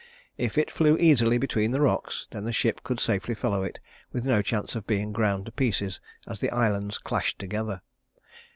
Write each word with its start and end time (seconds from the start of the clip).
If 0.39 0.57
it 0.57 0.71
flew 0.71 0.97
easily 0.97 1.37
between 1.37 1.69
the 1.69 1.79
rocks, 1.79 2.27
then 2.31 2.43
the 2.43 2.51
ship 2.51 2.81
could 2.83 2.99
safely 2.99 3.35
follow 3.35 3.61
it 3.61 3.79
with 4.11 4.25
no 4.25 4.41
chance 4.41 4.75
of 4.75 4.87
being 4.87 5.11
ground 5.11 5.45
to 5.45 5.51
pieces 5.51 6.01
as 6.25 6.39
the 6.39 6.49
islands 6.49 6.97
clashed 6.97 7.37
together. 7.37 7.83